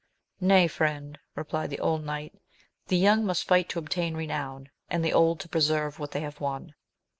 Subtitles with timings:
[0.39, 2.33] Nay, friend, replied the old knight,
[2.87, 6.39] the young must fight to obtain renown, and the old to preserve what they have
[6.41, 6.73] won.